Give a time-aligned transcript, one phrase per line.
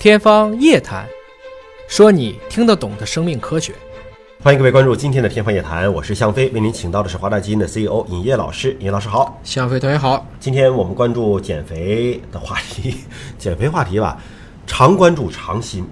[0.00, 1.04] 天方夜谭，
[1.88, 3.74] 说你听得懂的生命科学。
[4.40, 8.76] 欢迎各位关注今天的天方夜谭，我是向飞，为您请到的是华大基因的 CEO 尹烨老师。
[8.78, 10.24] 尹老师好，向飞同学好。
[10.38, 12.98] 今天我们关注减肥的话题，
[13.40, 14.16] 减肥话题吧，
[14.68, 15.84] 常关注常新。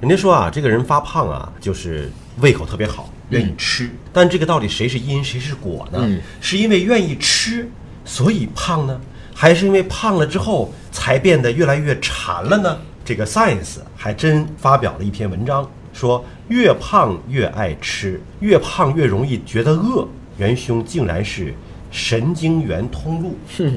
[0.00, 2.10] 人家说啊，这个人发胖啊，就是
[2.40, 3.88] 胃口特别好，愿意吃。
[4.12, 6.00] 但这个到底谁是因，谁是果呢？
[6.02, 7.70] 嗯是因为愿意吃，
[8.04, 9.00] 所以胖呢，
[9.32, 12.76] 还是因为胖了之后才变得越来越馋了呢？
[13.04, 20.06] 这个 Science 还真发表了一篇文章，说越胖越爱吃，越胖越容易觉得饿，
[20.38, 21.52] 元凶竟然是
[21.92, 23.36] 神经元通路。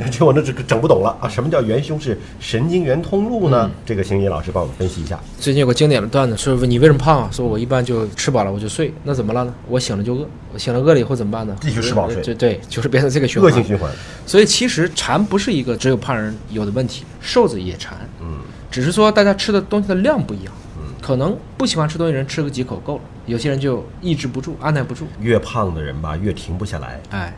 [0.09, 1.29] 这我那这个整不懂了啊！
[1.29, 3.69] 什么叫元凶是神经元通路呢？
[3.85, 5.19] 这个请尹老师帮我们分析一下。
[5.37, 7.29] 最近有个经典的段子，说你为什么胖啊？
[7.31, 9.53] 说我一般就吃饱了我就睡，那怎么了呢？
[9.67, 11.55] 我醒了就饿，我醒了饿了以后怎么办呢？
[11.59, 13.51] 继续吃饱睡对对，就是变成这个循环。
[13.51, 13.91] 恶性循环。
[14.25, 18.39] 所以其实馋不是一个只有胖人有的问题，瘦子也馋，嗯，
[18.71, 20.53] 只是说大家吃的东西的量不一样。
[21.01, 25.05] 可能不喜欢吃东西的人吃个几口够了，有些人就抑制不住，按耐不住。
[25.19, 26.99] 越胖的人吧，越停不下来。
[27.11, 27.31] 哎，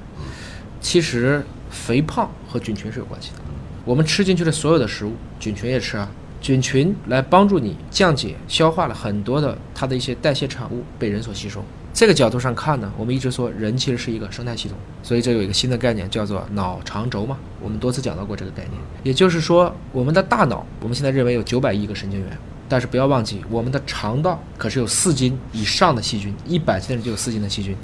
[0.88, 3.40] 其实肥胖和菌群是有关系的。
[3.84, 6.10] 我们吃进去的所有的食物，菌群也吃啊。
[6.40, 11.62] 菌群来帮助你降解、消化了很多的它的一些代谢产物被人所吸收。
[11.94, 17.38] 这个角度上看呢，我们一直说人其实是一个生态系统，所以这有一个新的概念叫做脑肠轴嘛。
[17.62, 22.38] 我们多次讲到过这个概念，也就是说，我们的大脑，我们现在认为有九百亿个神经元，
[22.70, 27.76] 但是不要忘记，我们的肠道可是有四斤以上的细菌，一百斤的就有四斤的细菌。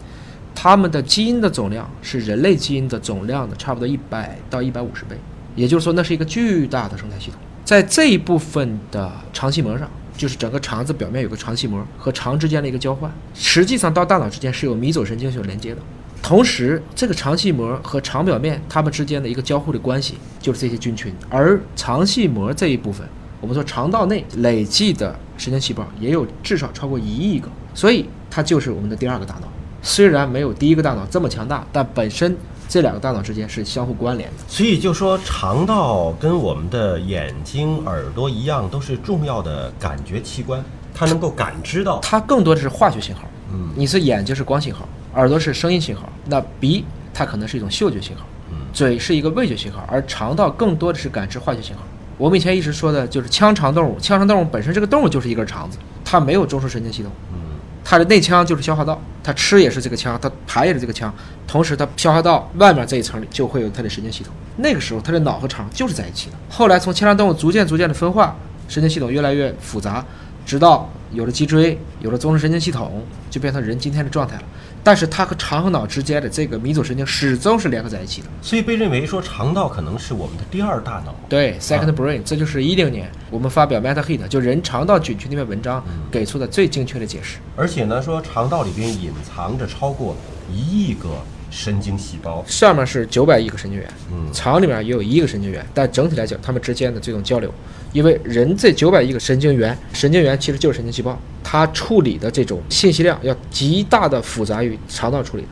[0.56, 5.18] 它们的基因的总量是人类基因的总量的差不多一百到一百五十倍，
[5.56, 7.40] 也就是说，那是一个巨大的生态系统。
[7.66, 15.82] 在这一部分的肠系膜上，就是整个肠子表面有个肠系膜和肠之间的一个交换，实际上到大脑之间是有迷走神经所连接的。
[16.22, 23.06] 同时，这个肠系膜和肠表面它们之间的一个交互的关系就是这些菌群，而肠系膜这一部分，
[23.42, 29.48] 我们说肠道内累计的神经细胞也有至少超过一亿个，所以它就是我们的第二个大脑。
[29.84, 32.36] 虽然没有第一个大脑这么强大，但本身
[32.67, 34.36] 这两个大脑之间是相互关联的。
[34.48, 40.64] 所以就说肠道跟我们的眼睛、耳朵一样，都是重要的感觉器官，
[40.95, 41.99] 它能够感知到。
[41.99, 43.21] 它更多的是化学信号。
[43.52, 46.83] 嗯你是眼睛是光信号，耳朵是声音信号，那鼻
[47.14, 51.83] 它可能是一种嗅觉信号，嗯嘴是一个味觉信号，而肠道更多的是感知化学信号。
[52.17, 57.39] 我们以前一直说的就是腔肠动物，腔肠动物本身这个动物就是一根肠子，它没有中枢神经系统，嗯
[57.83, 61.14] 它的内腔就是消化道，它吃也是这个腔，它排也是这个腔，
[61.45, 64.33] 同时它消化道外面这一层里就会有它的神经系统。
[64.58, 66.36] 那个时候它的脑和肠就是在一起的。
[66.49, 68.36] 后来从腔肠动物逐渐逐渐的分化，
[68.67, 70.04] 神经系统越来越复杂，
[70.45, 74.43] 直到有了脊椎，有了中枢神经系统，就变成人今天的状态了。
[74.86, 78.27] 但是它和肠和脑之间的这个迷走神经始终是联合在一起的。
[78.42, 81.15] 所以被认为说肠道可能是我们的第二大脑。
[81.30, 87.37] 对，second brain，、这就是一零年我们发表 Meta Hit 就人肠道菌群那篇文章给出的最精确的解释。
[87.55, 90.17] 而且呢，说肠道里边隐藏着超过
[90.52, 91.08] 一亿个
[91.53, 92.43] 神经细胞。
[92.47, 97.53] 上面是九百亿个神经元，嗯肠里面也有一个神经元，但整体来讲，它们之间的这种交流，
[97.91, 105.49] 因为人这九百亿个神经元，神经元其实就是神经细胞，它处理的这种信息量要极大的复杂于肠道处理的。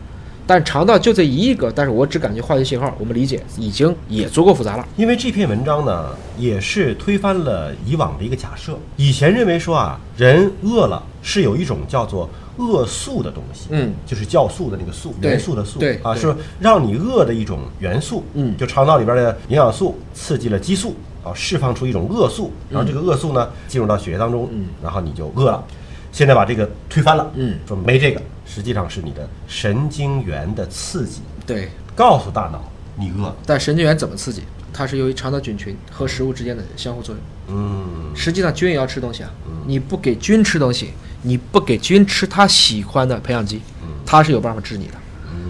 [0.47, 4.85] 但肠道就这一亿个，但是我只感觉化学信号，我们理解已经也足够复杂了。
[4.97, 8.78] 因为这篇文章呢，也是推翻了以往的一个假设。
[8.97, 25.63] 以前认为说啊，人饿了是有一种叫做饿素的东西，嗯，就是酵素的那个素，元素的素，啊，对啊是让你饿的一种元素，嗯就肠道里边的营养素刺激了激素，啊，释放出一种饿素，然后这个饿素呢进入到血液当中，嗯然后你就饿了。
[26.12, 32.62] 现在把这个推翻了，嗯说没这个，实际上是你的神经元的刺激，对，告诉大脑
[32.97, 34.44] 你饿了，但神经元怎么刺激？
[34.73, 37.57] 它是由于肠道菌群和食物之间的相互作用。
[37.57, 38.16] 嗯。
[38.16, 39.29] 实际上，菌也要吃东西啊。
[39.68, 40.91] 你不给菌吃东西，
[41.22, 43.62] 你不给菌吃它喜欢的培养基，
[44.06, 44.94] 它是有办法治你的。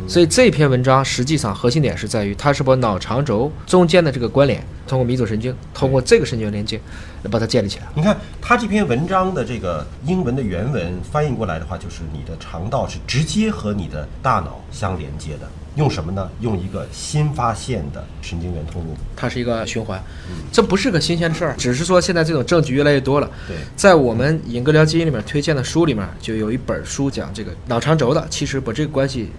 [0.07, 6.79] 所以这篇文章实际上核心点是在于，它是把脑肠轴中间的这个关联，通过迷走神经，通过这个神经元连接，
[7.23, 7.85] 来把它建立起来。
[7.95, 15.47] 你看他这篇文章的这个英文的原文翻译过来的话，就是你的肠道是直接和你的大脑相连接的。
[15.77, 16.29] 用什么呢？
[16.41, 18.89] 用一个新发现的神经元通路。
[19.15, 20.03] 它是一个循环，
[20.51, 23.31] 这不是个新鲜的事儿，只是说现在这种证据越来越多了。
[23.47, 29.31] 对在我们《尹哥聊基因》里面推荐的书里面，就有一本书讲这个脑肠轴的，其实把这个关系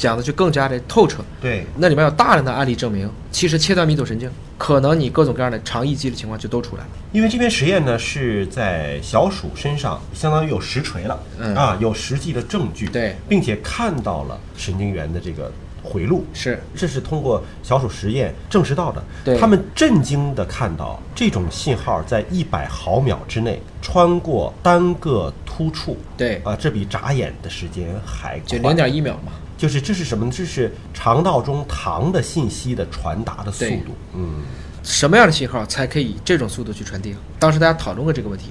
[0.00, 1.22] 讲的就更加的透彻。
[1.38, 6.90] 对，那里面有大量的案例证明，其实切断迷走神经，可能你各种各样的肠易激的情况就都出来了。
[7.12, 15.52] 因为这篇实验呢是在小鼠身上，相当于有实锤了，嗯啊，有实际的证据，对，并且看到了神经元的这个
[15.84, 16.24] 回路。
[16.32, 19.04] 是这是通过小鼠实验证实到的。
[19.24, 28.68] 对他们震惊地看到这种信号在一百毫秒之内穿过单个突触，对，啊，这比眨眼的时间还就快。
[28.70, 29.32] 零点一秒嘛。
[29.56, 30.32] 就是这是什么呢？
[30.34, 33.94] 这是肠道中糖的信息的传达的速度。
[34.12, 34.42] 嗯，
[34.82, 37.14] 什么样的信号才可以以这种速度去传递？
[37.38, 38.50] 当时大家讨论过这个问题，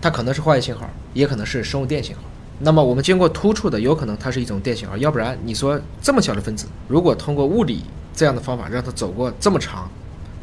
[0.00, 2.22] 它可能是化学信号，也可能是生物电信号。
[2.64, 7.82] 那么我们经过突触的，有可能它是一种电信号，要不然你说这么小的分子，如果通过物理
[8.14, 9.90] 这样的方法让它走过这么长，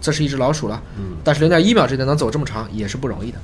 [0.02, 3.38] 这是一只老鼠了，嗯但是零点一秒之内能走这么长也是不容易的。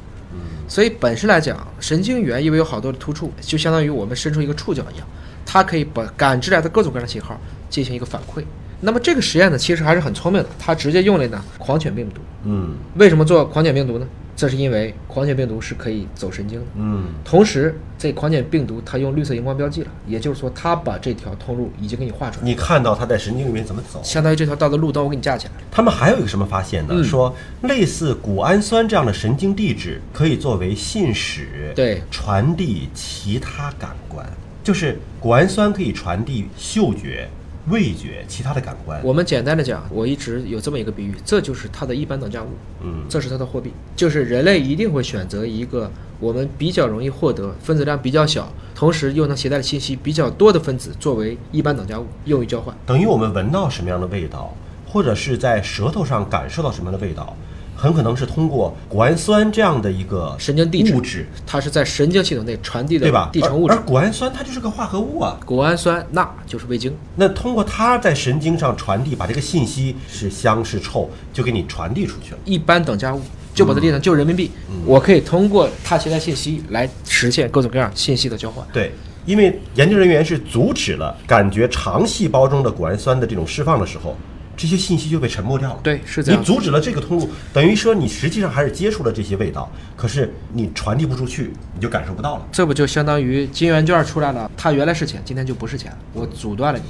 [0.67, 5.07] 所以本身来讲，神经元因为有好多的突触，就相当于我们伸出一个触角一样，
[5.45, 7.39] 它可以把感知来的各种各样的信号
[7.69, 8.43] 进行一个反馈。
[8.81, 12.19] 那么这个实验呢，其实还是很聪明的，它直接用了呢狂犬病毒。
[12.43, 14.07] 嗯为什么做狂犬病毒呢？
[14.35, 24.01] 这是因为狂犬病毒是可以走神经的，嗯，同时这狂犬病毒它用绿色荧光标记了，也就是说它把这条通路已经给你画出来，你看到它在神经里面怎么走？
[24.03, 25.61] 相当于这条道的路灯我给你架起来了。
[25.71, 26.93] 他们还有一个什么发现呢？
[26.95, 34.27] 嗯说类似谷氨酸这样的神经递质可以作为信使，对传递其他感官，
[34.63, 37.29] 就是谷氨酸可以传递嗅觉、
[37.69, 39.01] 味觉、其他的感官。
[39.03, 42.49] 我们简单的讲，我一直有这么一个比喻，这就是它的一般等价物，
[42.81, 52.75] 嗯这是它的货币，就是人类一定会选择一个我们比较容易获得、分子量比较小，同时又能携带的信息比较多的分子作为一般等价物用于交换。
[52.85, 54.55] 等于我们闻到什么样的味道，
[54.87, 57.35] 或者是在舌头上感受到什么样的味道，
[57.75, 63.29] 很可能是通过谷氨酸这样的一个神经递质物质，它是在神经系统内传递的对吧？
[63.33, 63.83] 递程物质而而。
[63.83, 65.37] 谷氨酸它就是个化合物啊。
[65.45, 72.39] 谷氨酸钠就是味精，那通过它在神经上传递，把这个信息是香是臭，就给你传递出去了。
[72.45, 73.21] 一般等价物，
[73.53, 78.65] 就把它列成就是人民币，嗯我可以通过它携带信息来实现各种各样信息的交换。
[78.71, 78.91] 对，
[79.25, 84.15] 因为研究人员是阻止了感觉肠细胞中的谷氨酸的这种释放的时候，
[84.57, 85.79] 这些信息就被沉默掉了。
[85.83, 92.47] 对是这样你阻止了这个通路，等于说你实际上还是接触了这些味道，可是你传递不出去，你就感受不到了。
[92.51, 94.49] 这不就相当于金圆券出来了？
[94.55, 96.85] 它原来是钱，今天就不是钱了，我阻断了你。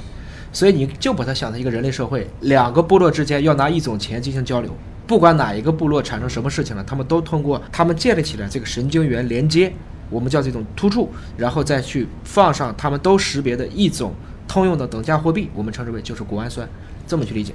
[0.52, 4.74] 所以你就把它想成一个人类社会，两个部落之间要拿一种钱进行交流，
[5.06, 9.70] 不管哪一个部落产生什么事情了，他们都通过他们建立起来这个神经元连接，
[10.08, 14.14] 我们叫这种突触，然后再去放上他们都识别的一种
[14.48, 16.68] 通用的等价货币，我们称之为就是谷氨酸，
[17.06, 17.54] 这么去理解。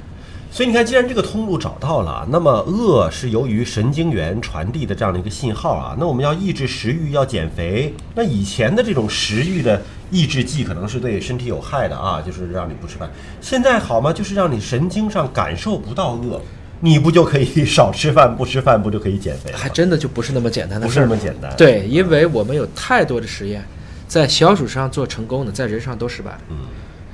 [0.54, 5.96] 所以你看，既然这个通路找到了，那么饿是由于神经元传递的这样的一个信号啊。
[5.98, 7.94] 那我们要抑制食欲，要减肥。
[8.16, 13.10] 那以前的这种食欲的抑制剂可能是对身体有害的啊，就是让你不吃饭。
[13.40, 14.12] 现在好吗？
[14.12, 16.42] 就是让你神经上感受不到饿，
[16.82, 19.54] 你不就可以少吃饭，不吃饭，不就可以减肥？
[19.54, 21.00] 还真的就不是那么简单的不是。
[21.00, 21.50] 那么简单。
[21.56, 23.64] 对，因为我们有太多的实验，
[24.06, 26.42] 在小鼠上做成功的，在人上都失败了。
[26.50, 26.58] 嗯，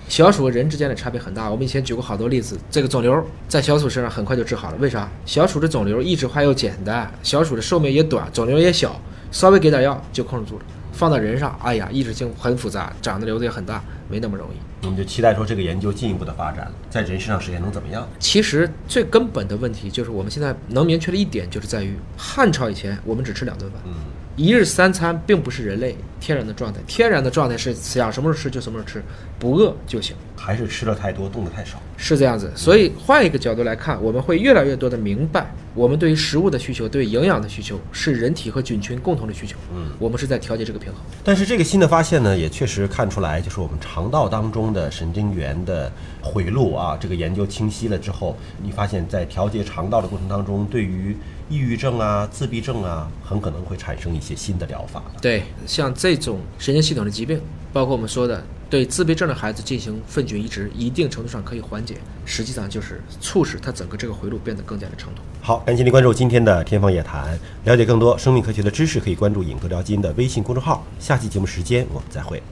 [0.10, 1.50] 小鼠和人之间的差别很大。
[1.50, 4.78] 我们以前举过好多例子，这个肿瘤在小鼠身上很快就治好了。
[4.80, 5.10] 为啥？
[5.26, 9.00] 小鼠的肿瘤抑制化又简单，小鼠的寿命也短，肿瘤也小，
[9.32, 10.66] 稍微给点药就控制住了。
[10.94, 14.86] 放到人上，哎呀，抑制性很复杂，长的瘤子也很大，没那么容易。
[14.86, 18.08] 我们就期待说这个研究进一步的发展，在人身上实验能怎么样？
[18.18, 23.94] 其实最根本的问题就是，我们现在能明确的一点，就是在于汉朝以前我们只吃两顿饭，嗯，
[24.38, 29.04] 一日三餐并不是人类天然的状态，天然的状态是想什么时候吃就什么时候吃，
[29.40, 31.82] 不饿就行，还是吃的太多，动的太少。
[31.98, 32.52] 是这样子。
[32.56, 41.02] 所以换一个角度来看，我们会越来越多的明白，我们对于食物的需求、对营养的需求是人体和菌群共同的需求，嗯，我们是在调节这个平衡。
[41.24, 45.92] 但是这个新的发现呢，也确实看出来，就是我们肠道当中的神经元的
[46.22, 51.18] 回路啊，这个研究清晰了之后，你发现在调节肠道的过程当中，对于
[51.50, 55.20] 抑郁症啊、自闭症啊，很可能会产生一些新的疗法的。
[55.22, 65.24] 对，像这种神经系统的疾病，包括我们说的对自闭症的孩子进行粪菌移植，一定程度上可以缓解，实际上就是促使他整个这个回路变得更加的畅通。
[65.42, 70.86] 好，感谢您关注今天的天方夜谭，了解更多生命科学的知识，可以关注“影哥聊基因”的微信公众号。
[71.00, 72.44] 下期节目时间我们再会。